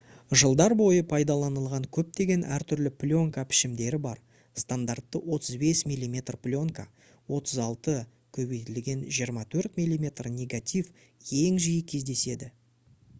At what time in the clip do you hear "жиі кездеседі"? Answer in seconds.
11.71-12.51